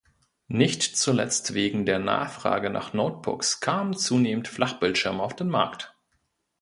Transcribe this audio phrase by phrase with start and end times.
[0.47, 5.93] Nicht zuletzt wegen der Nachfrage nach Notebooks kamen zunehmend Flachbildschirme auf den Markt.